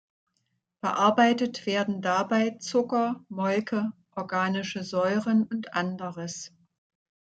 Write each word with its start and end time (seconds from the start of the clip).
Verarbeitet 0.79 1.67
werden 1.67 2.01
dabei 2.01 2.57
Zucker, 2.59 3.23
Molke, 3.29 3.91
organische 4.15 4.83
Säuren 4.83 5.43
und 5.43 5.75
Anderes. 5.75 6.51